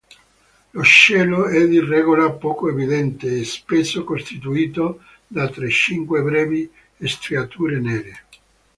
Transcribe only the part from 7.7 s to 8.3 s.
nere.